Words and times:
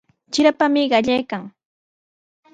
Trirapami 0.31 0.81
qallaykan. 0.91 1.43